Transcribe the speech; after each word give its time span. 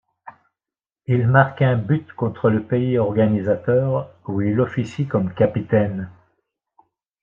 Il 1.05 1.27
marque 1.27 1.61
un 1.61 1.75
but 1.75 2.11
contre 2.13 2.49
le 2.49 2.63
pays 2.65 2.97
organisateur, 2.97 4.09
où 4.27 4.41
il 4.41 4.59
officie 4.59 5.05
comme 5.05 5.31
capitaine. 5.31 6.09